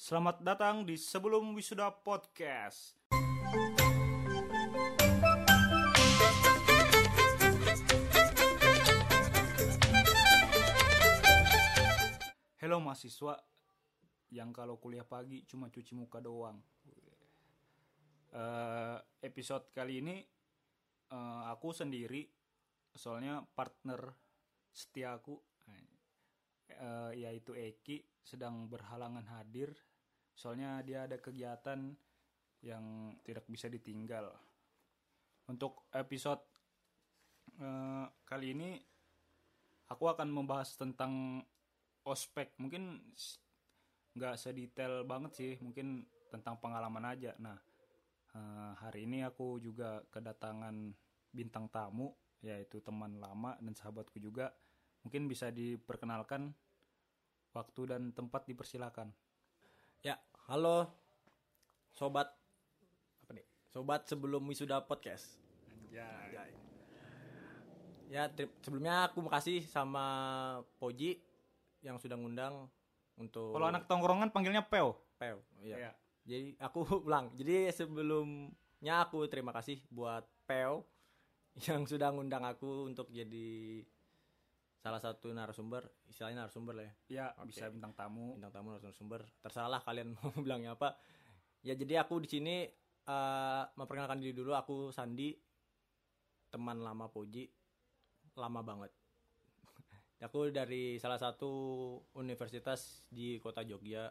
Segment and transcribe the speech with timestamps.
[0.00, 2.96] Selamat datang di Sebelum Wisuda Podcast.
[12.64, 13.44] Halo mahasiswa
[14.32, 16.56] yang kalau kuliah pagi cuma cuci muka doang.
[18.32, 20.16] Eh, episode kali ini
[21.12, 22.24] eh, aku sendiri,
[22.96, 24.16] soalnya partner
[24.72, 25.36] setia aku
[26.72, 29.89] eh, yaitu Eki sedang berhalangan hadir
[30.34, 31.92] soalnya dia ada kegiatan
[32.60, 34.30] yang tidak bisa ditinggal.
[35.48, 36.44] Untuk episode
[37.58, 38.70] eh, kali ini
[39.90, 41.42] aku akan membahas tentang
[42.06, 42.54] ospek.
[42.60, 43.00] Mungkin
[44.10, 47.34] nggak sedetail banget sih mungkin tentang pengalaman aja.
[47.40, 47.58] Nah
[48.36, 50.94] eh, hari ini aku juga kedatangan
[51.30, 54.52] bintang tamu yaitu teman lama dan sahabatku juga.
[55.00, 56.52] Mungkin bisa diperkenalkan
[57.56, 59.10] waktu dan tempat dipersilakan
[60.00, 60.16] Ya,
[60.48, 60.88] halo
[61.92, 62.32] sobat
[63.20, 63.44] apa nih?
[63.68, 65.36] Sobat sebelum wisuda podcast.
[65.92, 66.08] ya
[68.10, 70.02] Ya, ter- sebelumnya aku makasih sama
[70.80, 71.20] Poji
[71.84, 72.66] yang sudah ngundang
[73.20, 75.44] untuk kalau anak tongkrongan panggilnya Peo Peo.
[75.60, 75.76] Iya.
[75.76, 75.90] Iya.
[76.24, 77.36] Jadi aku ulang.
[77.36, 80.88] Jadi sebelumnya aku terima kasih buat Peo
[81.68, 83.84] yang sudah ngundang aku untuk jadi
[84.80, 86.94] salah satu narasumber, istilahnya narasumber lah ya.
[87.06, 88.40] ya bisa bintang tamu.
[88.40, 89.20] Bintang tamu narasumber.
[89.44, 90.96] Tersalah kalian mau bilangnya apa.
[91.60, 92.64] Ya jadi aku di sini
[93.04, 94.56] eh, memperkenalkan diri dulu.
[94.56, 95.36] Aku Sandi
[96.48, 97.44] teman lama Poji.
[98.40, 98.88] Lama banget.
[100.26, 101.52] Aku dari salah satu
[102.16, 104.08] universitas di kota Jogja.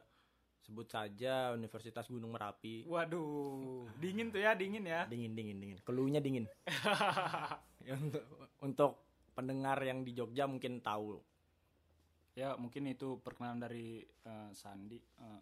[0.59, 2.85] Sebut saja Universitas Gunung Merapi.
[2.85, 5.09] Waduh dingin tuh ya dingin ya.
[5.09, 5.77] Dingin dingin dingin.
[5.81, 6.45] Keluhnya dingin.
[7.79, 8.21] Ya, untuk,
[8.59, 11.19] untuk pendengar yang di Jogja mungkin tahu
[12.37, 15.41] ya mungkin itu perkenalan dari eh, Sandi Eh,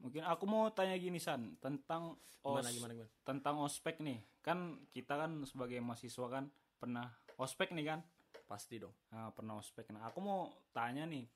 [0.00, 3.10] mungkin aku mau tanya gini San tentang os Gimana, gimana, gimana?
[3.24, 6.44] tentang ospek nih kan kita kan sebagai mahasiswa kan
[6.78, 8.00] pernah ospek nih kan
[8.46, 9.90] pasti dong Nah, pernah ospek.
[9.90, 11.26] Nah, aku mau tanya nih,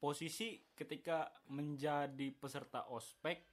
[0.00, 3.44] posisi ketika menjadi peserta ospek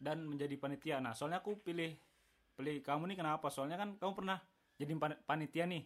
[0.00, 0.98] dan menjadi panitia.
[0.98, 1.94] Nah, soalnya aku pilih
[2.58, 3.46] pilih kamu nih kenapa?
[3.54, 4.38] Soalnya kan kamu pernah
[4.74, 5.82] jadi pan- panitia nih.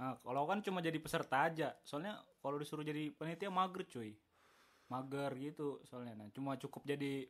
[0.00, 1.76] Nah, kalau kan cuma jadi peserta aja.
[1.84, 4.16] Soalnya kalau disuruh jadi panitia mager cuy.
[4.88, 6.16] Mager gitu soalnya.
[6.16, 7.28] Nah, cuma cukup jadi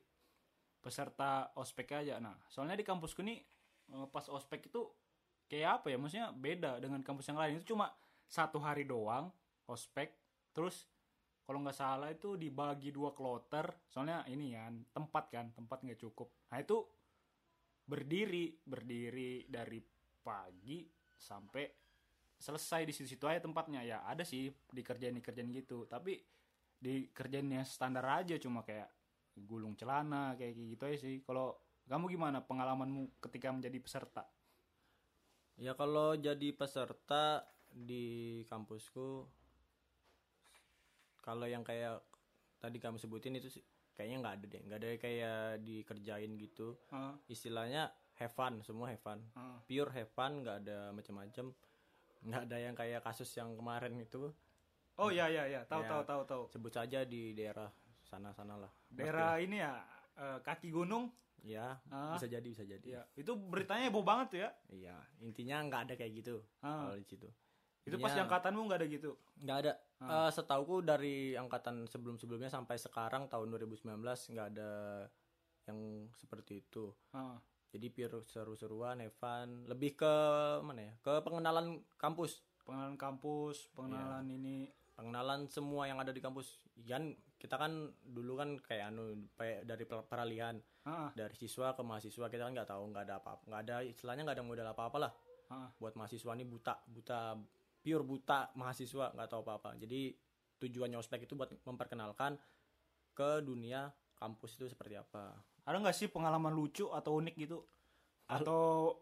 [0.79, 2.23] peserta ospek aja.
[2.23, 3.43] Nah, soalnya di kampusku nih
[3.91, 4.87] eh, pas ospek itu
[5.51, 5.99] kayak apa ya?
[5.99, 7.59] Maksudnya beda dengan kampus yang lain.
[7.59, 7.91] Itu cuma
[8.31, 9.35] satu hari doang
[9.67, 10.15] ospek.
[10.55, 10.87] Terus
[11.43, 13.67] kalau nggak salah itu dibagi dua kloter.
[13.91, 16.31] Soalnya ini ya tempat kan, tempat nggak cukup.
[16.55, 16.87] Nah itu
[17.83, 19.83] berdiri, berdiri dari
[20.23, 20.87] pagi
[21.19, 21.90] sampai
[22.41, 26.17] selesai di situ-situ aja tempatnya ya ada sih dikerjain dikerjain gitu tapi
[26.81, 28.89] dikerjainnya standar aja cuma kayak
[29.45, 31.53] gulung celana kayak gitu aja sih kalau
[31.85, 34.25] kamu gimana pengalamanmu ketika menjadi peserta
[35.61, 39.29] Ya kalau jadi peserta di kampusku
[41.21, 42.01] kalau yang kayak
[42.57, 46.81] tadi kamu sebutin itu sih kayaknya nggak ada deh, nggak ada kayak dikerjain gitu.
[46.89, 49.21] Ah, Istilahnya have fun, semua have fun.
[49.37, 49.61] ah.
[49.69, 51.53] Pure have fun, nggak ada macam-macam.
[52.23, 54.33] Nggak ada yang kayak kasus yang kemarin itu.
[54.95, 55.89] oh ya ya ya tahu Ya.
[55.89, 57.73] tahu tahu tahu Sebut saja di daerah
[58.03, 58.69] sana-sana lah.
[58.87, 59.81] daerah ini ya
[60.15, 61.09] eh, kaki gunung
[61.41, 62.13] Ya, Ah.
[62.13, 62.85] bisa jadi bisa jadi.
[62.91, 66.85] ya itu beritanya heboh banget tuh ya Iya, intinya nggak ada kayak gitu Ah.
[66.85, 67.29] kalau di situ.
[67.83, 72.77] itu pas angkatanmu nggak ada gitu nggak ada Eh, setauku dari angkatan sebelum sebelumnya sampai
[72.77, 73.97] sekarang tahun 2019
[74.29, 74.71] nggak ada
[75.65, 75.79] yang
[76.15, 80.15] seperti itu Ah, jadi pure seru-seruan Evan lebih ke
[80.63, 82.43] mana ya ke pengenalan kampus.
[82.67, 84.67] Pengenalan kampus pengenalan ini.
[84.99, 86.61] Pengenalan semua yang ada di kampus.
[86.85, 90.59] Kan kita kan dulu kan kayak anu kayak dari per- peralihan.
[90.85, 94.23] Ah, dari siswa ke mahasiswa kita kan nggak tahu nggak ada apa nggak ada istilahnya
[94.27, 95.13] nggak ada modal apa-apa lah.
[95.51, 95.67] Ah.
[95.83, 97.35] buat mahasiswa ini buta buta
[97.83, 99.79] pure buta mahasiswa nggak tahu apa-apa.
[99.79, 100.15] Jadi
[100.61, 102.37] tujuannya ospek itu buat memperkenalkan
[103.17, 103.89] ke dunia
[104.21, 105.33] kampus itu seperti apa
[105.65, 107.59] ada nggak sih pengalaman lucu atau unik gitu?
[108.31, 108.97] Atau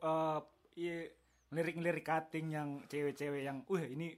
[0.79, 1.09] iya,
[1.53, 4.15] lirik-lirik cutting yang cewek-cewek yang wah ini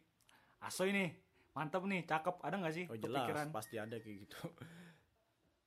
[0.61, 1.11] aso ini
[1.55, 2.37] mantap nih cakep.
[2.43, 3.47] Ada nggak sih oh jelas kepikiran?
[3.53, 4.39] pasti ada kayak gitu.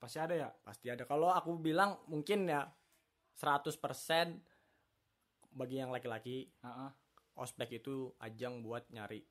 [0.04, 0.52] Pasti ada ya?
[0.52, 1.08] Pasti ada.
[1.08, 2.68] Kalau aku bilang mungkin ya
[3.40, 3.72] 100%
[5.56, 6.90] bagi yang laki-laki Ah, ah.
[7.40, 9.24] ospek itu ajang buat nyari.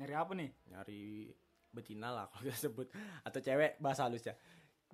[0.00, 0.50] Nyari apa nih?
[0.72, 1.28] Nyari
[1.68, 2.88] betina lah kalau kita sebut.
[3.28, 4.32] Atau cewek bahasa halusnya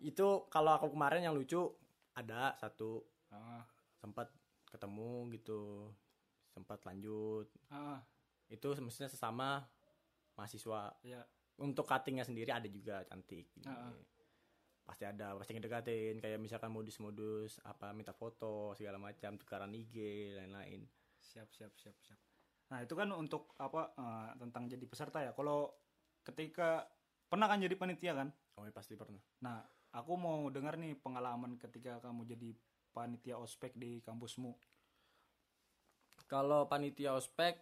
[0.02, 1.70] itu kalau aku kemarin yang lucu
[2.14, 3.02] ada satu.
[3.30, 3.62] Ah,
[3.98, 4.30] sempat
[4.70, 5.90] ketemu gitu
[6.52, 7.46] sempat lanjut.
[7.70, 8.02] Ah,
[8.50, 9.62] itu semestinya sesama
[10.34, 10.94] mahasiswa.
[11.06, 11.22] Ya.
[11.58, 13.50] Untuk cuttingnya sendiri ada juga cantik.
[13.66, 13.94] Ah.
[14.88, 20.88] pasti ada pasti ngedekatin kayak misalkan modus-modus apa minta foto segala macam tukaran IG lain-lain.
[21.20, 22.16] Siap siap siap siap.
[22.72, 25.36] Nah itu kan untuk apa eh, tentang jadi peserta ya.
[25.36, 25.76] Kalau
[26.24, 26.88] ketika
[27.28, 28.32] pernah kan jadi panitia kan?
[28.56, 29.20] Oh ya pasti pernah.
[29.44, 29.60] Nah
[29.92, 32.50] aku mau dengar nih pengalaman ketika kamu jadi
[32.92, 34.52] panitia ospek di kampusmu
[36.28, 37.56] kalau panitia ospek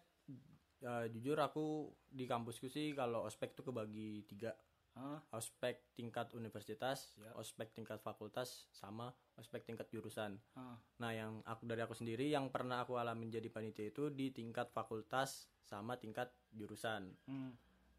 [0.82, 4.55] ya, jujur aku di kampusku sih kalau ospek tuh kebagi tiga
[4.96, 5.20] Hah?
[5.37, 7.31] ospek tingkat universitas Ya.
[7.37, 12.49] ospek tingkat fakultas sama ospek tingkat jurusan Ah, Nah, yang aku dari aku sendiri yang
[12.49, 17.12] pernah aku alami jadi panitia itu di tingkat fakultas sama tingkat jurusan.
[17.29, 17.52] hmm,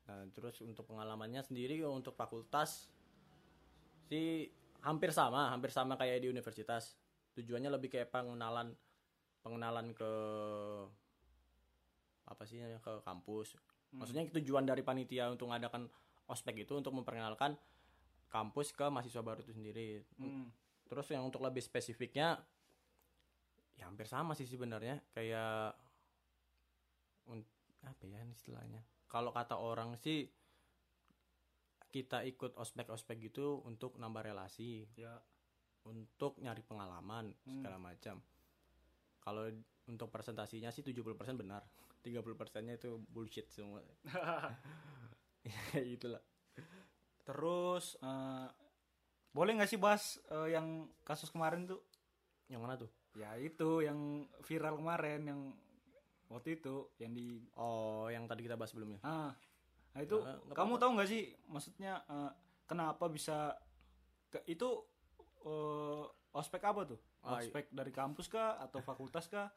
[0.10, 2.90] Nah, terus untuk pengalamannya sendiri untuk fakultas
[4.08, 4.48] sih
[4.82, 6.96] hampir sama, hampir sama kayak di universitas.
[7.36, 8.74] Tujuannya lebih kayak pengenalan
[9.46, 10.12] pengenalan ke
[12.28, 13.56] apa sih ke kampus.
[13.96, 15.88] Maksudnya tujuan dari panitia untuk mengadakan
[16.28, 17.56] ospek itu untuk memperkenalkan
[18.28, 20.04] kampus ke mahasiswa baru itu sendiri.
[20.20, 20.48] hmm.
[20.88, 22.40] Terus yang untuk lebih spesifiknya
[23.78, 25.76] ya hampir sama sih sebenarnya kayak
[27.88, 28.84] apa ya istilahnya.
[29.08, 30.28] Kalau kata orang sih
[31.98, 35.18] kita ikut ospek-ospek gitu untuk nambah relasi, ya
[35.84, 37.54] untuk nyari pengalaman Hmm.
[37.58, 38.22] segala macam.
[39.20, 39.50] Kalau
[39.88, 41.02] untuk presentasinya sih 70%
[41.36, 41.64] benar.
[42.06, 43.82] 30%-nya itu bullshit semua.
[45.48, 46.22] ya itulah.
[47.24, 48.48] terus eh,
[49.30, 50.68] boleh nggak sih bahas eh, yang
[51.04, 51.84] kasus kemarin tuh
[52.48, 52.92] Yang mana tuh?
[53.14, 54.00] ya itu yang
[54.46, 55.42] viral kemarin yang
[56.28, 59.00] waktu itu yang di Oh, yang tadi kita bahas sebelumnya.
[59.04, 59.36] ah
[59.98, 62.32] nah itu nggak kamu tahu nggak sih maksudnya eh,
[62.64, 63.58] kenapa bisa
[64.30, 64.70] ke, itu
[65.42, 69.50] eh, ospek apa tuh Ah, ospek dari kampus kah atau fakultas kah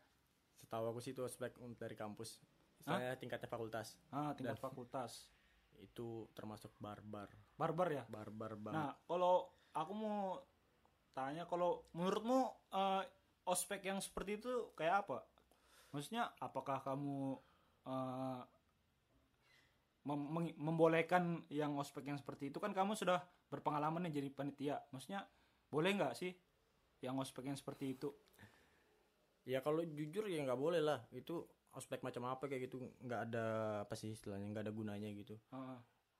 [0.56, 2.36] Setahu aku sih itu ospek dari kampus.
[2.76, 3.94] Saya tingkatnya fakultas.
[4.10, 5.28] ah tingkat fakultas
[5.78, 7.28] Itu termasuk barbar.
[7.54, 8.74] barbar ya Barbar banget.
[8.74, 10.40] nah kalau aku mau
[11.12, 12.40] tanya kalau menurutmu
[12.72, 13.02] eh,
[13.44, 15.22] ospek yang seperti itu kayak apa
[15.90, 17.38] maksudnya apakah kamu
[17.86, 18.40] eh,
[20.08, 23.20] mem- membolehkan yang ospek yang seperti itu kan kamu sudah
[23.52, 24.76] berpengalaman nih jadi panitia.
[24.92, 25.28] Maksudnya
[25.68, 26.32] boleh nggak sih
[27.04, 28.08] yang ospek yang seperti itu?
[29.44, 31.04] Ya kalau jujur ya nggak boleh lah.
[31.12, 33.46] Itu ospek macam apa kayak gitu nggak ada
[33.86, 35.36] apa sih istilahnya nggak ada gunanya gitu.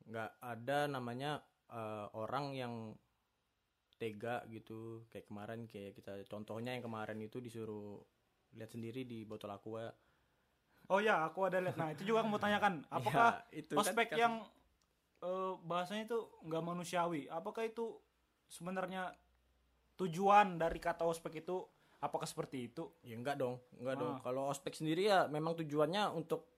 [0.09, 1.41] Nggak ada namanya
[1.73, 2.75] eh, orang yang
[3.97, 5.05] tega gitu.
[5.09, 8.01] Kayak kemarin kayak kita contohnya yang kemarin itu disuruh
[8.57, 9.89] lihat sendiri di botol aqua
[10.91, 13.81] oh ya aku ada lihat nah itu juga aku mau tanyakan apakah Ya, itu kan
[13.81, 14.35] ospek kasus- yang
[15.21, 17.95] eh, bahasanya itu nggak manusiawi apakah itu
[18.47, 19.15] sebenarnya
[19.97, 21.63] tujuan dari kata ospek itu
[22.01, 24.17] apakah seperti itu Ya enggak dong, enggak dong.
[24.17, 24.21] Ah.
[24.21, 26.49] Kalau ospek sendiri ya memang tujuannya untuk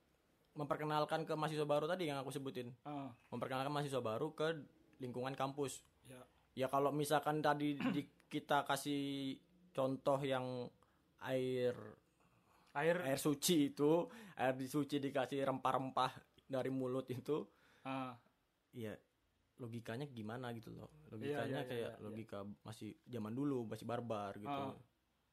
[0.53, 2.71] memperkenalkan ke mahasiswa baru tadi yang aku sebutin.
[2.85, 4.53] Ah, Memperkenalkan mahasiswa baru ke
[4.99, 5.83] lingkungan kampus.
[6.05, 6.23] ya
[6.55, 9.35] Ya kalau misalkan tadi di, kita kasih
[9.73, 10.69] contoh yang
[11.23, 11.73] air
[12.73, 16.13] air air suci itu, air di suci dikasih rempah-rempah
[16.47, 17.45] dari mulut itu,
[17.85, 18.17] ah,
[18.73, 18.93] ya
[19.61, 20.91] logikanya gimana gitu loh.
[21.07, 22.03] Iya, Logikanya iya, iya, kayak iya.
[22.03, 24.51] logika masih zaman dulu, masih barbar gitu.
[24.51, 24.75] Ah.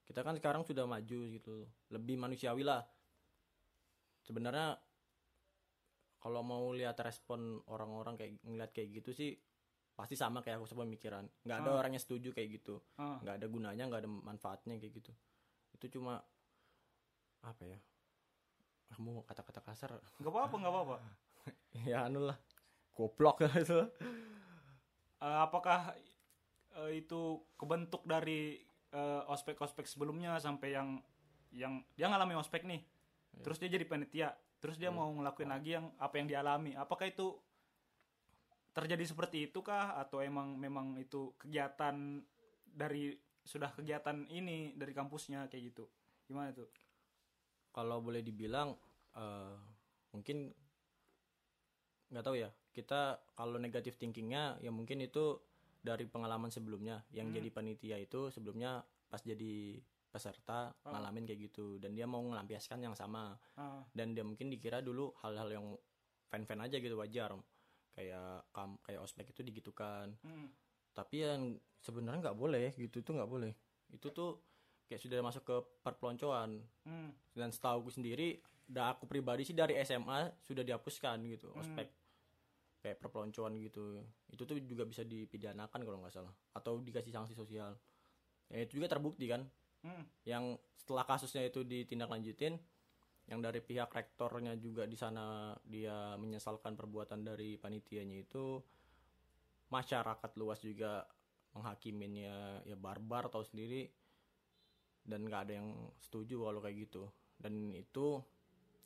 [0.06, 1.66] Kita kan sekarang sudah maju gitu.
[1.90, 2.84] Lebih manusiawi lah.
[4.22, 4.78] Sebenarnya
[6.20, 9.32] kalau mau lihat respon orang-orang kayak ngeliat kayak gitu sih
[9.96, 11.26] pasti sama kayak aku sepemikiran.
[11.44, 11.80] nggak ada Ah.
[11.80, 12.80] orang yang setuju kayak gitu.
[13.00, 13.18] ah.
[13.24, 15.12] nggak ada gunanya, nggak ada manfaatnya kayak gitu.
[15.74, 16.20] Itu cuma
[17.44, 17.80] apa ya?
[18.96, 19.92] Kamu kata-kata kasar.
[20.20, 20.98] Nggak apa-apa nggak apa-apa.
[21.88, 22.38] Ya anu lah.
[22.94, 23.80] Goblok itu.
[25.20, 25.96] Eh, apakah
[26.84, 28.60] eh, itu kebentuk dari
[28.92, 31.00] eh, ospek-ospek sebelumnya sampai yang
[31.56, 32.82] yang dia ngalami ospek nih.
[33.42, 34.30] Terus dia jadi panitia.
[34.60, 36.76] Terus dia mau ngelakuin lagi yang apa yang dialami.
[36.76, 37.38] Apakah itu
[38.76, 42.22] terjadi seperti itu kah atau emang memang itu kegiatan
[42.70, 45.86] dari sudah kegiatan ini dari kampusnya kayak gitu?
[46.28, 46.70] Gimana tuh
[47.70, 48.74] kalau boleh dibilang
[49.12, 49.58] eh,
[50.12, 50.50] mungkin
[52.10, 52.50] nggak tahu ya.
[52.70, 53.02] Kita
[53.34, 55.38] kalau negatif thinkingnya ya mungkin itu
[55.80, 57.06] dari pengalaman sebelumnya.
[57.10, 57.36] Yang Hmm.
[57.38, 59.78] jadi panitia itu sebelumnya pas jadi
[60.10, 60.90] peserta Oh.
[60.90, 61.78] ngalamin kayak gitu.
[61.78, 63.38] Dan dia mau melampiaskan yang sama.
[63.56, 65.66] Ah, dan dia mungkin dikira dulu hal-hal yang
[66.28, 67.38] fan-fan aja gitu wajar.
[67.94, 70.18] Kayak kam kayak ospek itu digitukan.
[70.22, 70.50] Hmm,
[70.94, 71.42] tapi yang
[71.80, 73.54] sebenarnya nggak boleh gitu tuh nggak boleh.
[73.90, 74.42] Itu tuh
[74.90, 75.56] kayak sudah masuk ke
[75.86, 76.58] perpeloncoan.
[76.84, 78.30] Hmm, dan setahu gue sendiri
[78.66, 81.62] dan aku pribadi sih dari SMA sudah dihapuskan gitu Hmm.
[81.62, 81.88] ospek
[82.82, 84.02] kayak perpeloncoan gitu.
[84.34, 87.78] Itu tuh juga bisa dipidanakan kalau nggak salah atau dikasih sanksi sosial.
[88.50, 89.46] Ya itu juga terbukti kan?
[89.80, 90.04] Hmm.
[90.28, 92.60] yang setelah kasusnya itu ditindaklanjutin
[93.32, 98.60] yang dari pihak rektornya juga di sana dia menyesalkan perbuatan dari panitianya itu
[99.72, 101.08] masyarakat luas juga
[101.56, 102.66] menghakiminnya.
[102.68, 103.88] Ya barbar tahu sendiri
[105.04, 107.04] dan nggak ada yang setuju kalau kayak gitu
[107.40, 108.20] dan itu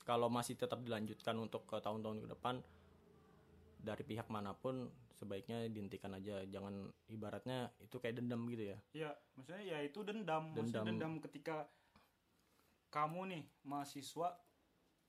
[0.04, 2.56] kalau masih tetap dilanjutkan untuk ke tahun-tahun ke depan
[3.80, 9.12] dari pihak mana pun sebaiknya dihentikan aja jangan ibaratnya itu kayak dendam gitu ya Iya,
[9.36, 10.52] maksudnya ya itu dendam.
[10.52, 10.88] Maksudnya Dendam.
[10.88, 11.56] dendam ketika
[12.90, 14.30] kamu nih mahasiswa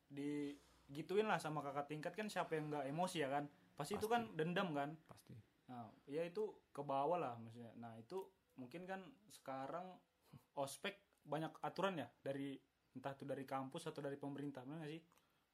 [0.09, 3.45] digituin lah sama kakak tingkat kan siapa yang nggak emosi ya kan?
[3.75, 4.15] Pasti, itu Pasti.
[4.15, 4.91] kan dendam kan?
[5.09, 5.35] pasti
[5.65, 7.73] Nah, ya itu ke bawah lah maksudnya.
[7.81, 8.21] Nah, itu
[8.55, 9.01] mungkin kan
[9.33, 9.97] sekarang
[10.57, 12.55] ospek banyak aturan ya dari
[12.93, 15.03] entah itu dari kampus atau dari pemerintah, nggak sih?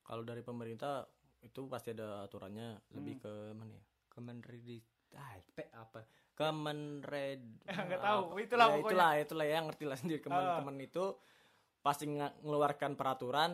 [0.00, 1.06] kalau dari pemerintah
[1.40, 3.22] itu pasti ada aturannya lebih Hmm.
[3.22, 4.78] ke mana ya kemenredi
[5.12, 5.36] ah,
[5.78, 6.02] apa
[6.34, 7.42] kemenred
[7.88, 8.84] Nggak tahu, apa- itulah ya, pokoknya.
[8.86, 10.56] itulah itulah ya ngerti lah sendiri kemen Ah.
[10.58, 11.04] kemen itu
[11.80, 13.50] pasti nga- ngeluarkan peraturan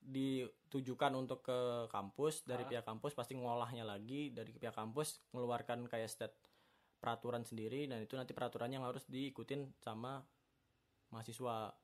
[0.00, 1.58] ditujukan untuk ke
[1.88, 2.68] kampus dari Ah.
[2.70, 6.32] pihak kampus pasti ngolahnya lagi dari pihak kampus mengeluarkan kayak stat
[6.96, 10.20] peraturan sendiri dan itu nanti peraturannya yang harus diikutin sama
[11.10, 11.74] mahasiswa.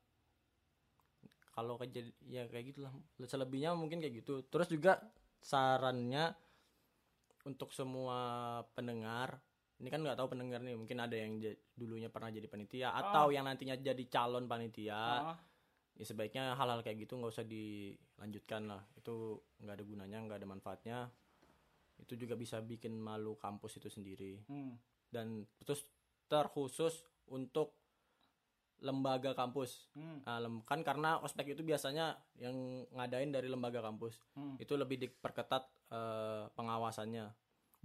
[1.57, 2.93] Kalau kejadian ya kayak gitulah.
[3.23, 4.45] Selebihnya mungkin kayak gitu.
[4.47, 5.01] Terus juga
[5.41, 6.33] sarannya
[7.47, 9.39] untuk semua pendengar
[9.77, 11.37] ini kan nggak tahu pendengar nih mungkin ada yang
[11.77, 14.97] dulunya pernah jadi panitia atau yang nantinya jadi calon panitia.
[14.97, 15.37] Ah,
[15.93, 18.81] ya sebaiknya hal-hal kayak gitu nggak usah dilanjutkan lah.
[18.97, 20.97] Itu nggak ada gunanya nggak ada manfaatnya.
[22.01, 24.41] Itu juga bisa bikin malu kampus itu sendiri.
[24.49, 24.77] Hmm.
[25.07, 25.87] dan terus
[26.27, 27.86] terkhusus untuk
[28.81, 29.89] lembaga kampus.
[29.97, 30.21] Hmm.
[30.21, 34.21] Nah, lem- kan karena ospek itu biasanya yang ngadain dari lembaga kampus.
[34.37, 34.55] Hmm.
[34.61, 37.25] itu lebih diperketat eh, pengawasannya.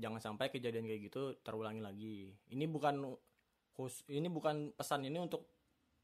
[0.01, 2.33] Jangan sampai kejadian kayak gitu terulangi lagi.
[2.53, 3.05] Ini bukan
[3.73, 5.49] khus ini bukan pesan ini untuk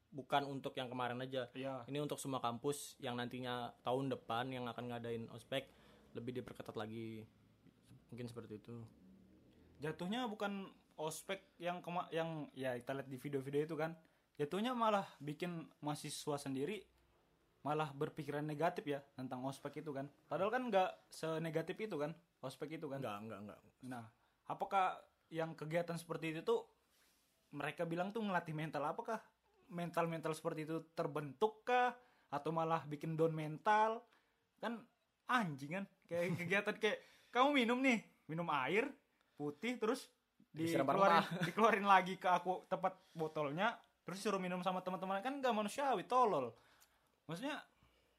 [0.09, 1.53] bukan untuk yang kemarin aja.
[1.53, 1.85] Iya.
[1.85, 5.69] ini untuk semua kampus yang nantinya tahun depan yang akan ngadain ospek
[6.17, 7.29] lebih diperketat lagi.
[8.09, 8.77] Mungkin seperti itu.
[9.85, 13.95] Jatuhnya bukan ospek yang kema yang ya kita lihat di video-video itu kan
[14.39, 16.87] jatuhnya malah bikin mahasiswa sendiri
[17.67, 20.07] malah berpikiran negatif ya tentang ospek itu kan.
[20.31, 23.03] Padahal kan nggak senegatif itu kan ospek itu kan.
[23.03, 24.05] Enggak enggak enggak nah
[24.49, 26.65] apakah yang kegiatan seperti itu tuh
[27.53, 28.87] mereka bilang tuh ngelatih mental?
[28.87, 29.19] Apakah
[29.69, 31.93] mental mental seperti itu terbentuk kah?
[32.31, 34.07] Atau malah bikin down mental?
[34.63, 34.87] Kan
[35.29, 38.89] anjing kan kayak kegiatan kayak kamu minum nih minum air
[39.37, 40.09] putih terus
[40.51, 43.77] dikeluarin dikeluarin lagi ke aku tempat botolnya
[44.09, 46.57] terus suruh minum sama teman-teman kan gak manusiawi tolol.
[47.29, 47.61] Maksudnya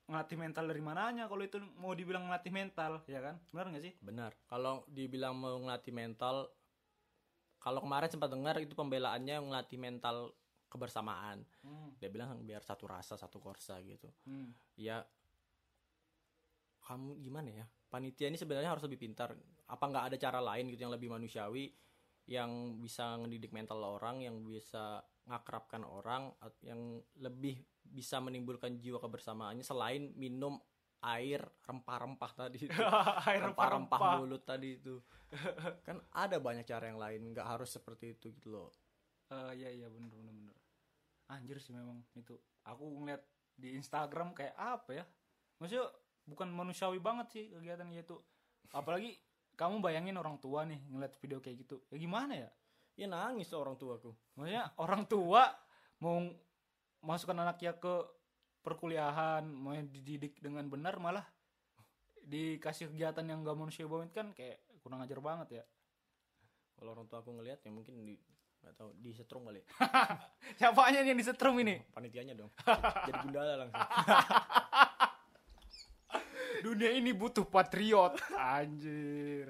[0.05, 3.41] ngelatih mental dari mananya kalau itu mau dibilang ngelatih mental ya kan?
[3.49, 3.93] Benar nggak sih?
[3.97, 4.37] Benar.
[4.45, 6.45] Kalau dibilang mau ngelatih mental
[7.57, 10.37] kalau kemarin sempat dengar itu pembelaannya ngelatih mental
[10.69, 11.41] kebersamaan.
[11.65, 11.97] Hmm.
[11.97, 14.13] dia bilang biar satu rasa satu korsa gitu.
[14.29, 14.53] Hmm.
[14.77, 15.01] ya
[16.85, 17.65] kamu gimana ya?
[17.89, 19.33] Panitia ini sebenarnya harus lebih pintar.
[19.65, 21.73] Apa nggak ada cara lain gitu yang lebih manusiawi
[22.29, 26.33] yang bisa ngedidik mental orang yang bisa ngakrabkan orang
[26.65, 30.57] yang lebih bisa menimbulkan jiwa kebersamaannya selain minum
[30.99, 32.75] air rempah-rempah tadi itu.
[33.31, 34.99] Air rempah-rempah mulut tadi itu.
[35.87, 38.75] Kan ada banyak cara yang lain nggak harus seperti itu gitu loh.
[39.31, 40.57] Eh, iya iya bener bener bener.
[41.31, 42.35] Anjir sih memang itu.
[42.67, 43.23] Aku ngeliat
[43.55, 45.05] di Instagram kayak apa ya?
[45.63, 45.87] Maksudnya
[46.27, 48.19] bukan manusiawi banget sih kegiatan gitu
[48.73, 49.17] apalagi
[49.57, 51.81] kamu bayangin orang tua nih ngeliat video kayak gitu.
[51.91, 52.49] Ya gimana ya
[52.99, 54.11] ya nangis orang tuaku.
[54.35, 55.47] Maksudnya orang tua
[56.03, 56.19] mau
[56.99, 58.03] masukkan anaknya ke
[58.59, 61.23] perkuliahan mau dididik dengan benar malah
[62.27, 65.65] dikasih kegiatan yang gak manusiawi banget kan kayak kurang ajar banget ya.
[66.75, 68.19] Kalau orang tua aku ngelihat ya mungkin di
[68.59, 69.63] nggak tahu disetrum kali
[70.59, 71.79] siapanya nih yang disetrum ini?
[71.95, 72.51] Panitianya dong.
[73.07, 73.79] Jadi gundala langsung
[76.61, 79.47] dunia ini butuh patriot anjir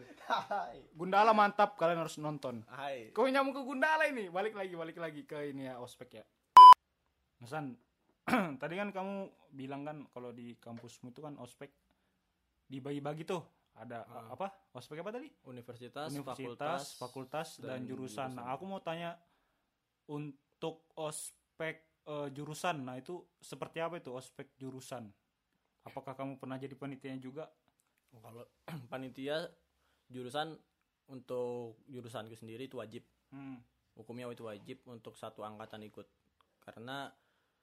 [0.94, 5.22] Gundala mantap kalian harus nonton hai kau nyamuk ke Gundala ini balik lagi balik lagi
[5.26, 6.26] ke ini ya ospek ya
[7.42, 7.74] Hasan
[8.62, 9.16] tadi kan kamu
[9.56, 11.74] bilang kan kalau di kampusmu itu kan ospek
[12.70, 13.42] dibagi-bagi tuh
[13.80, 14.36] ada Ah.
[14.36, 18.30] apa ospek apa tadi universitas, universitas fakultas dan, dan jurusan.
[18.36, 18.54] Nah, jurusan.
[18.60, 19.16] aku mau tanya
[20.12, 22.84] untuk ospek eh, jurusan.
[22.84, 25.08] Nah, itu seperti apa itu ospek jurusan?
[25.82, 27.48] Apakah kamu pernah jadi panitianya juga?
[28.10, 28.42] kalau
[28.92, 29.46] panitia
[30.10, 30.58] jurusan
[31.06, 33.62] untuk jurusanku sendiri itu wajib Hmm.
[33.94, 36.10] hukumnya itu wajib untuk satu angkatan ikut
[36.60, 37.14] karena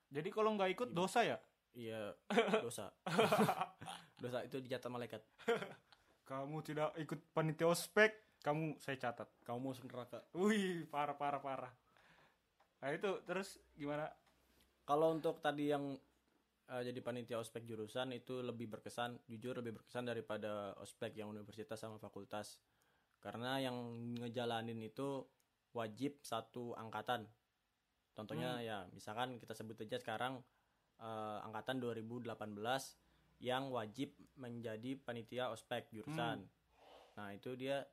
[0.06, 1.42] Jadi kalau nggak ikut dosa ya?
[1.74, 2.14] iya
[2.62, 2.94] dosa
[4.22, 5.22] dosa itu dicatat malaikat
[6.30, 9.26] Kamu tidak ikut panitia ospek, kamu saya catat.
[9.42, 11.72] kamu masuk neraka Wih, parah parah parah.
[12.78, 14.06] Nah, itu terus gimana?
[14.82, 15.98] kalau untuk tadi yang
[16.70, 21.78] eh, jadi panitia ospek jurusan itu lebih berkesan jujur lebih berkesan daripada ospek yang universitas
[21.78, 22.58] sama fakultas
[23.20, 23.76] karena yang
[24.22, 25.24] ngejalanin itu
[25.74, 27.26] wajib satu angkatan.
[28.16, 30.40] Contohnya ya misalkan kita sebut aja sekarang
[31.02, 32.32] eh, angkatan 2018
[33.44, 36.48] yang wajib menjadi panitia ospek jurusan.
[37.16, 37.84] Nah, itu dia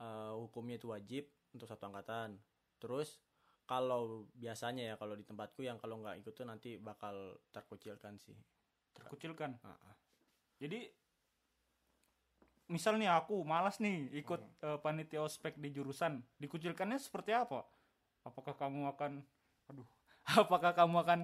[0.00, 1.24] eh, hukumnya itu wajib
[1.56, 2.36] untuk satu angkatan.
[2.76, 3.16] Terus
[3.68, 8.36] kalau biasanya ya kalau di tempatku yang kalau nggak ikut tuh nanti bakal terkucilkan sih.
[8.96, 9.94] terkucilkan Ah, ah.
[10.58, 10.90] jadi
[12.68, 17.64] misal nih aku malas nih ikut eh, panitia ospek di jurusan dikucilkannya seperti apa
[18.28, 19.12] apakah kamu akan
[19.72, 19.88] aduh
[20.42, 21.20] apakah kamu akan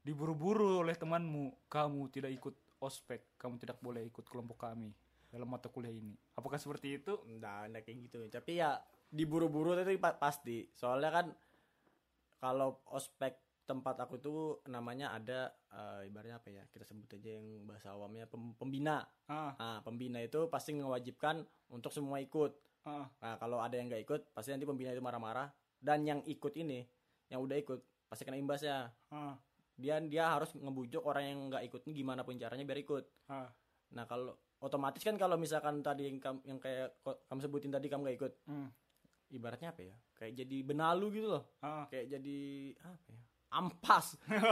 [0.00, 4.94] diburu-buru oleh temanmu kamu tidak ikut ospek kamu tidak boleh ikut kelompok kami
[5.28, 8.18] dalam mata kuliah ini apakah seperti itu Nggak, nggak kayak gitu.
[8.30, 8.78] Tapi ya
[9.10, 10.70] diburu-buru itu pa- pasti.
[10.72, 11.26] Soalnya kan
[12.36, 16.62] kalau ospek tempat aku tuh namanya ada eh, ibaratnya apa ya?
[16.68, 19.02] Kita sebut aja yang bahasa awamnya pem- pembina.
[19.26, 22.54] ah Nah, pembina itu pasti mewajibkan untuk semua ikut.
[22.84, 25.50] ah Nah, kalau ada yang nggak ikut, pasti nanti pembina itu marah-marah.
[25.76, 26.86] Dan yang ikut ini,
[27.26, 28.86] yang udah ikut, pasti kena imbasnya.
[29.10, 29.34] ah
[29.74, 33.04] Dia dia harus ngebujuk orang yang nggak ikut ini gimana pun caranya biar ikut.
[33.26, 33.50] ah
[33.88, 38.02] Nah, kalau otomatis kan kalau misalkan tadi yang, kam- yang kayak kamu sebutin tadi kamu
[38.04, 38.68] nggak ikut, hmm,
[39.32, 39.96] ibaratnya apa ya?
[40.16, 41.44] Kayak jadi benalu gitu loh.
[41.62, 42.38] ah Kayak jadi
[42.82, 43.22] apa ya?
[43.46, 44.06] Ampas.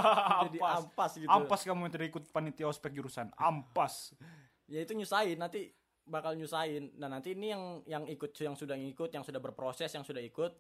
[0.49, 1.29] jadi ampas ampas gitu.
[1.29, 4.15] ampas kamu yang ikut panitia ospek jurusan ampas
[4.65, 5.77] Ya itu nyusahin nanti
[6.09, 6.93] bakal nyusahin.
[6.97, 10.53] Nah, nanti ini yang yang ikut yang sudah ngikut, yang sudah berproses, yang sudah ikut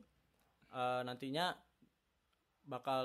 [0.72, 1.56] eh, nantinya
[2.64, 3.04] bakal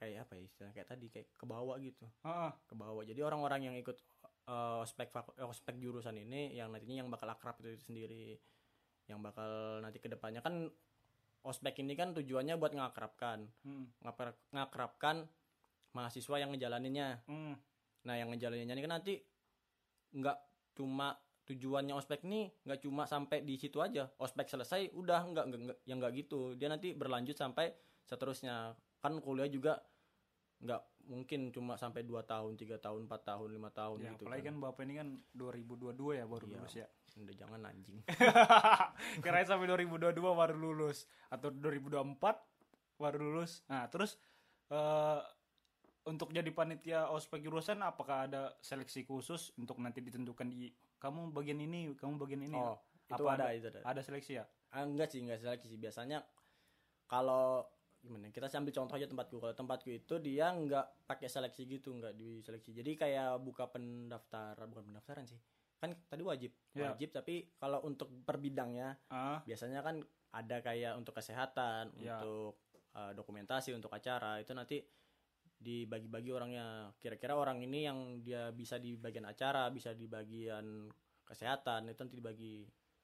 [0.00, 2.04] kayak apa ya istilahnya kayak tadi kayak ke bawah gitu.
[2.24, 3.04] ah Ke bawah.
[3.04, 3.96] Jadi orang-orang yang ikut
[4.48, 8.26] eh, ospek ospek jurusan ini yang nantinya yang bakal akrab itu, itu sendiri.
[9.10, 9.50] Yang bakal
[9.82, 10.70] nanti ke depannya kan
[11.42, 14.06] ospek ini kan tujuannya buat ngakrabkan, hmm,
[14.54, 15.26] ngakrabkan
[15.96, 17.26] mahasiswa yang ngejalaninnya.
[17.26, 17.54] hmm,
[18.00, 19.14] Nah, yang ngejalaninnya ini kan nanti
[20.16, 20.38] nggak
[20.72, 21.12] cuma
[21.44, 24.08] tujuannya ospek nih nggak cuma sampai di situ aja.
[24.16, 26.54] Ospek selesai udah nggak nggak- yang nggak gitu.
[26.56, 27.74] Dia nanti berlanjut sampai
[28.06, 28.72] seterusnya.
[29.02, 29.82] Kan kuliah juga
[30.62, 34.24] nggak mungkin cuma sampai 2 tahun, tiga tahun, 4 tahun, lima tahun ya gitu.
[34.24, 36.54] apalagi kan bapak ini kan 2022 ya baru Iya.
[36.54, 37.98] lulus ya Udah jangan anjing.
[39.20, 42.14] Kirain sampai 2022 baru lulus atau 2024
[42.96, 43.66] baru lulus.
[43.66, 44.14] Nah, terus
[44.68, 45.20] eh
[46.00, 51.58] untuk jadi panitia ospek jurusan apakah ada seleksi khusus untuk nanti ditentukan di kamu bagian
[51.58, 52.54] ini, kamu bagian ini?
[52.54, 53.80] oh, itu Apa ada, ada- itu ada.
[53.82, 54.44] Ada seleksi ya?
[54.70, 55.76] Ah, enggak sih, enggak seleksi sih.
[55.76, 56.22] Biasanya
[57.04, 57.66] kalau
[58.00, 58.32] gimana?
[58.32, 59.36] Kita ambil contoh aja tempatku.
[59.38, 62.72] Kalau tempatku itu dia enggak pakai seleksi gitu, enggak diseleksi.
[62.72, 65.38] Jadi kayak buka pendaftar, bukan pendaftaran sih.
[65.80, 66.92] Kan tadi wajib, Iya.
[66.92, 67.12] wajib.
[67.12, 70.00] Tapi kalau untuk per bidangnya, Ah, biasanya kan
[70.32, 72.20] ada kayak untuk kesehatan, Iya.
[72.20, 72.60] untuk
[72.90, 74.82] eh, dokumentasi, untuk acara itu nanti
[75.60, 76.90] dibagi-bagi orangnya.
[76.98, 80.90] Kira-kira orang ini yang dia bisa di bagian acara, bisa di bagian
[81.22, 82.54] kesehatan itu nanti dibagi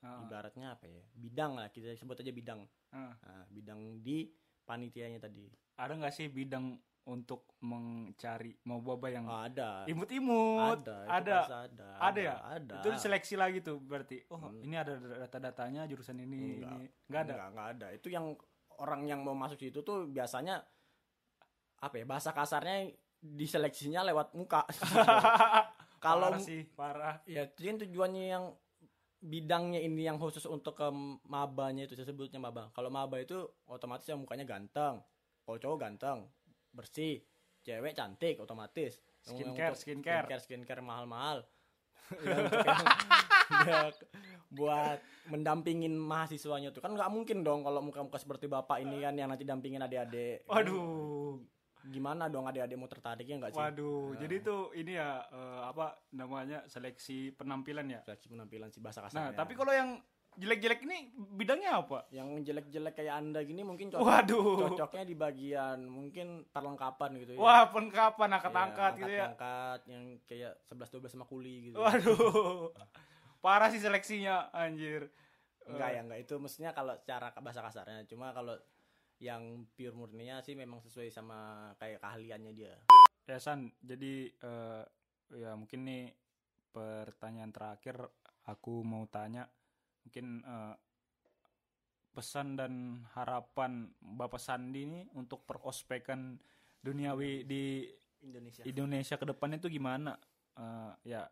[0.02, 3.14] ah, ibaratnya apa ya bidang lah kita sebut aja bidang ah.
[3.14, 4.26] nah, bidang di
[4.66, 6.74] panitianya tadi Ada nggak sih bidang
[7.06, 10.82] untuk mencari mau baba yang oh, ada imut-imut?
[10.82, 11.38] ada ada.
[11.62, 12.34] ada Ada ya?
[12.42, 14.26] ada Itu seleksi lagi tuh berarti.
[14.26, 14.58] Oh, Hmm.
[14.58, 16.74] ini ada data-datanya jurusan ini, Enggak.
[16.74, 16.86] ini.
[17.06, 17.32] Enggak ada.
[17.32, 18.26] Enggak, enggak ada itu yang
[18.76, 20.60] orang yang mau masuk situ tuh biasanya
[21.78, 22.90] apa ya bahasa kasarnya
[23.22, 24.66] diseleksinya lewat muka
[26.04, 27.14] kalau parah sih, parah.
[27.24, 27.46] ya
[27.78, 28.44] tujuannya yang
[29.26, 30.86] bidangnya ini yang khusus untuk ke
[31.26, 32.70] mabanya itu saya sebutnya maba.
[32.70, 33.34] Kalau maba itu
[33.66, 35.02] otomatis yang mukanya ganteng.
[35.42, 36.18] Kalau cowok ganteng
[36.70, 37.20] bersih.
[37.66, 39.02] Cewek cantik otomatis.
[39.26, 40.24] Yang- yang Skincare, skincare.
[40.30, 41.42] skincare skincare mahal-mahal.
[43.46, 43.94] Ya, ya,
[44.50, 44.98] buat
[45.30, 46.82] mendampingin mahasiswanya tuh.
[46.82, 50.42] Kan nggak mungkin dong kalau muka-muka seperti bapak ini kan yang nanti dampingin adik-adik.
[50.50, 51.38] Waduh.
[51.86, 54.18] Gimana dong adik-adik mau tertariknya nggak sih Waduh, Nah.
[54.18, 58.00] jadi tuh ini ya eh, apa namanya seleksi penampilan ya.
[58.00, 59.90] seleksi penampilan si bahasa Nah, kasarnya tapi kalau yang
[60.34, 62.04] jelek-jelek ini bidangnya apa?
[62.10, 64.68] yang jelek-jelek kayak anda gini mungkin cocok Waduh.
[64.68, 69.26] cocoknya di bagian mungkin perlengkapan gitu ya Wah, pengkapan Iya, angkat-angkat gitu ya.
[69.30, 72.68] angkat yang kayak 11 12 sama kuli gitu Waduh.
[73.38, 75.06] Parah sih seleksinya, anjir.
[75.64, 78.54] enggak Eh, ya enggak itu maksudnya kalau cara bahasa kasarnya cuma kalau
[79.16, 82.76] yang pure murninya sih memang sesuai sama kayak keahliannya dia.
[83.26, 84.82] Ya San, jadi eh,
[85.34, 86.12] ya mungkin nih
[86.70, 87.96] pertanyaan terakhir
[88.46, 89.48] aku mau tanya
[90.04, 90.74] mungkin eh,
[92.12, 96.40] pesan dan harapan Bapak Sandi nih untuk perospekan
[96.80, 97.84] duniawi di
[98.24, 98.62] Indonesia.
[98.64, 100.16] Indonesia ke depan itu gimana?
[100.56, 101.28] Eh, ya,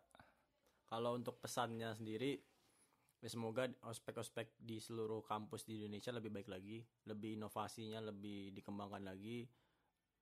[0.85, 2.37] kalau untuk pesannya sendiri
[3.25, 6.77] ya semoga ospek-ospek di seluruh kampus di Indonesia lebih baik lagi
[7.09, 9.49] lebih inovasinya lebih dikembangkan lagi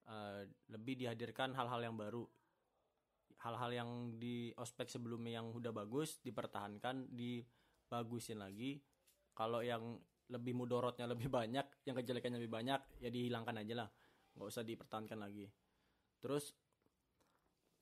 [0.07, 2.23] eh, lebih dihadirkan hal-hal yang baru.
[3.43, 8.79] Hal-hal yang di ospek sebelumnya yang udah bagus dipertahankan dibagusin lagi.
[9.35, 9.99] Kalau yang
[10.31, 13.89] lebih mudorotnya lebih banyak yang kejelekannya lebih banyak ya dihilangkan aja lah.
[14.39, 15.51] Nggak usah dipertahankan lagi.
[16.23, 16.55] Terus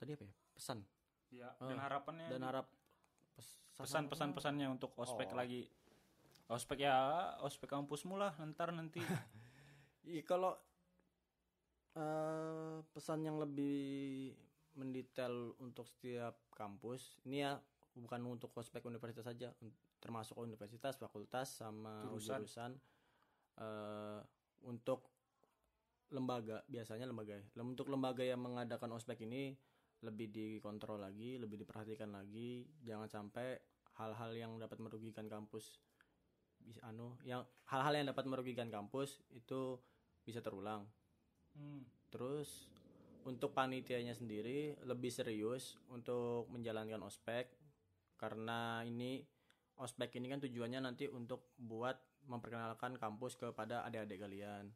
[0.02, 0.34] tadi apa ya?
[0.58, 0.80] Pesan?
[1.32, 2.68] Ya Oh, dan harapannya dan harap
[3.38, 5.38] pesan pesan pesannya untuk ospek Oh.
[5.38, 5.66] lagi
[6.48, 6.96] ospek ya
[7.40, 9.00] ospek kampusmu lah ntar nanti
[10.04, 10.58] Iya kalau
[11.94, 14.34] eh, pesan yang lebih
[14.74, 17.60] mendetail untuk setiap kampus ini ya
[17.94, 19.52] bukan untuk ospek universitas saja
[20.00, 22.42] termasuk universitas fakultas sama Jurusan.
[22.42, 22.72] jurusan,
[23.58, 24.20] eh,
[24.64, 25.12] untuk
[26.10, 27.46] lembaga biasanya lembaga ya.
[27.54, 29.54] Lem- untuk lembaga yang mengadakan ospek ini
[30.02, 33.54] lebih dikontrol lagi lebih diperhatikan lagi jangan sampai
[34.00, 35.80] hal-hal yang dapat merugikan kampus
[36.62, 39.82] bisa anu yang hal-hal yang dapat merugikan kampus itu
[40.22, 40.86] bisa terulang
[41.58, 41.84] Hmm.
[42.12, 42.72] Terus
[43.28, 47.54] untuk panitianya sendiri lebih serius untuk menjalankan ospek
[48.18, 49.22] karena ini
[49.78, 54.70] ospek ini kan tujuannya nanti untuk buat memperkenalkan kampus kepada adik-adik kalian.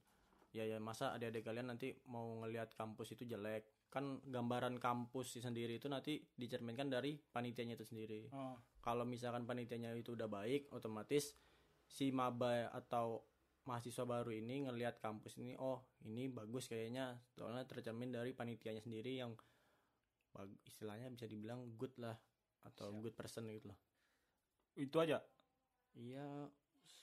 [0.56, 3.92] Ya ya masa adik-adik kalian nanti mau ngelihat kampus itu jelek.
[3.92, 8.32] Kan gambaran kampus sendiri itu nanti dicerminkan dari panitianya itu sendiri.
[8.32, 11.36] Oh, kalau misalkan panitianya itu udah baik otomatis
[11.84, 13.28] si maba atau
[13.68, 17.20] mahasiswa baru ini ngelihat kampus ini oh ini bagus kayaknya.
[17.36, 19.36] Soalnya tercermin dari panitianya sendiri yang
[20.68, 22.16] istilahnya bisa dibilang good lah
[22.64, 23.02] atau Siap.
[23.04, 23.80] good person gitu lah
[24.76, 25.24] itu aja?
[25.96, 26.52] Iya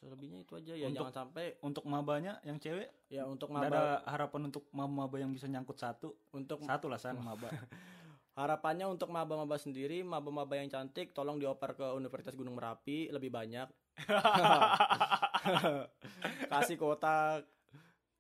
[0.02, 3.82] selebihnya itu aja ya Untuk- jangan sampai untuk mabanya yang cewek ya untuk maba ada
[4.06, 6.18] harapan untuk maba yang bisa nyangkut satu?
[6.34, 7.50] Untuk satu lah san maba.
[8.32, 13.68] Harapannya untuk maba-maba sendiri maba-maba yang cantik tolong dioper ke Universitas Gunung Merapi lebih banyak.
[16.52, 17.44] Kasih kota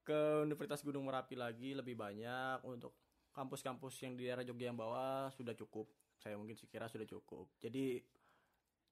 [0.04, 2.60] ke Universitas Gunung Merapi lagi lebih banyak.
[2.68, 2.92] Untuk
[3.32, 5.88] kampus-kampus yang di daerah Jogja yang bawah sudah cukup.
[6.20, 7.48] Saya mungkin sekira sudah cukup.
[7.56, 8.04] Jadi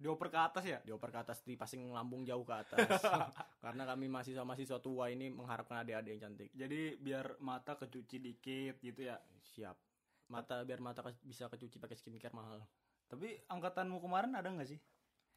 [0.00, 0.80] dioper ke atas ya?
[0.80, 2.80] Dioper ke atas dipasing lambung jauh ke atas.
[3.64, 6.48] Karena kami mahasiswa-mahasiswa tua ini mengharapkan adik-adik yang cantik.
[6.50, 9.20] Jadi biar mata kecuci dikit gitu ya?
[9.52, 9.76] Siap.
[10.28, 12.64] Mata biar mata ke- bisa kecuci pakai skincare mahal.
[13.06, 14.80] Tapi angkatanmu kemarin ada nggak sih?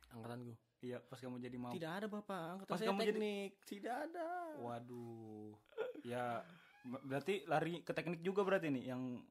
[0.09, 2.43] Angkatan gue iya pas kamu jadi mau tidak ada bapak.
[2.53, 3.51] Angkatan Pas saya kamu jadi- teknik.
[3.65, 4.27] Tidak ada.
[4.59, 5.55] Waduh.
[6.03, 6.43] Ya
[6.83, 9.23] ber- berarti lari ke teknik juga berarti nih yang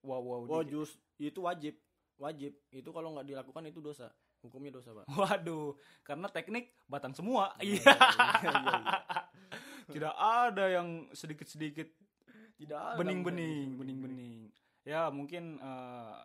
[0.00, 1.74] wow wow Oh jus itu wajib.
[2.16, 2.56] Wajib.
[2.70, 4.08] Itu kalau nggak dilakukan itu dosa
[4.42, 5.74] hukumnya dosa pak waduh
[6.06, 8.96] karena teknik batang semua Iya, iya iya, iya.
[9.90, 11.88] tidak ada yang sedikit sedikit
[12.58, 14.50] tidak ada bening-bening, bening-bening.
[14.82, 16.16] Ya mungkin eh,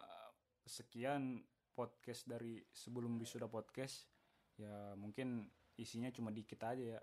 [0.66, 1.46] sekian
[1.78, 4.10] podcast dari sebelum wisuda podcast.
[4.58, 5.46] Ya mungkin
[5.78, 7.02] isinya cuma dikit aja ya.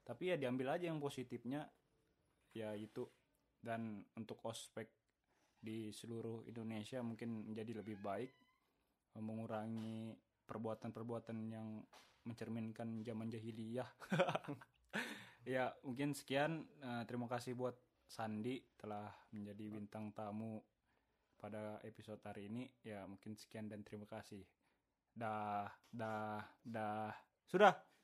[0.00, 1.68] Tapi ya diambil aja yang positifnya.
[2.56, 3.04] Ya itu.
[3.60, 4.88] Dan untuk ospek
[5.60, 8.32] di seluruh Indonesia mungkin menjadi lebih baik,
[9.20, 10.12] mengurangi
[10.44, 11.84] perbuatan-perbuatan yang
[12.24, 13.88] mencerminkan zaman jahiliyah.
[15.54, 16.64] ya mungkin sekian.
[16.80, 20.60] Eh, terima kasih buat Sandi telah menjadi bintang tamu
[21.36, 22.64] pada episode hari ini.
[22.80, 24.44] Ya, mungkin sekian dan terima kasih.
[25.12, 27.12] Dah, dah, dah.
[27.44, 27.84] Sudah.